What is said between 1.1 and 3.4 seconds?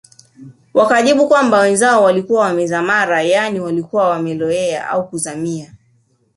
kwamba wenzao walikuwa wamezarama